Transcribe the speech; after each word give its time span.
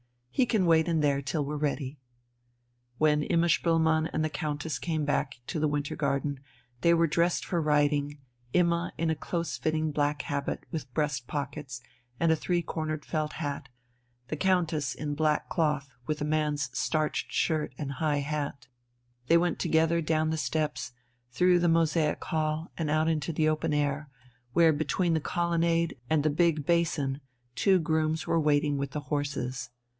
He 0.31 0.47
can 0.47 0.65
wait 0.65 0.87
in 0.87 1.01
there 1.01 1.21
till 1.21 1.45
we're 1.45 1.57
ready...." 1.57 1.99
When 2.97 3.21
Imma 3.21 3.47
Spoelmann 3.47 4.09
and 4.11 4.25
the 4.25 4.29
Countess 4.31 4.79
came 4.79 5.05
back 5.05 5.35
to 5.45 5.59
the 5.59 5.67
winter 5.67 5.95
garden 5.95 6.39
they 6.79 6.95
were 6.95 7.05
dressed 7.05 7.45
for 7.45 7.61
riding, 7.61 8.17
Imma 8.51 8.93
in 8.97 9.11
a 9.11 9.15
close 9.15 9.57
fitting 9.57 9.91
black 9.91 10.23
habit 10.23 10.65
with 10.71 10.91
breast 10.95 11.27
pockets 11.27 11.81
and 12.19 12.31
a 12.31 12.35
three 12.35 12.63
cornered 12.63 13.05
felt 13.05 13.33
hat, 13.33 13.69
the 14.29 14.35
Countess 14.35 14.95
in 14.95 15.13
black 15.13 15.47
cloth 15.49 15.91
with 16.07 16.21
a 16.21 16.25
man's 16.25 16.75
starched 16.75 17.31
shirt 17.31 17.75
and 17.77 17.91
high 17.93 18.19
hat. 18.21 18.67
They 19.27 19.37
went 19.37 19.59
together 19.59 20.01
down 20.01 20.31
the 20.31 20.37
steps, 20.37 20.93
through 21.29 21.59
the 21.59 21.67
mosaic 21.69 22.23
hall, 22.23 22.71
and 22.75 22.89
out 22.89 23.07
into 23.07 23.31
the 23.31 23.47
open 23.47 23.73
air, 23.73 24.09
where 24.53 24.73
between 24.73 25.13
the 25.13 25.19
colonnade 25.19 25.99
and 26.09 26.23
the 26.23 26.31
big 26.31 26.65
basin 26.65 27.21
two 27.53 27.77
grooms 27.77 28.25
were 28.25 28.39
waiting 28.39 28.79
with 28.79 28.91
the 28.91 29.01
horses. 29.01 29.69